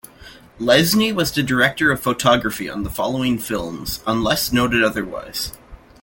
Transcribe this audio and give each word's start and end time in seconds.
Lesnie 0.59 1.13
was 1.13 1.31
the 1.31 1.43
director 1.43 1.91
of 1.91 2.01
photography 2.01 2.67
on 2.67 2.81
the 2.81 2.89
following 2.89 3.37
films, 3.37 3.99
unless 4.07 4.51
noted 4.51 4.83
otherwise. 4.83 5.53